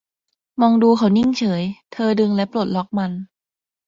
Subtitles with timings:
[0.61, 3.11] มองดูเขานิ่งเฉย เธอดึงและปลดล็อกมัน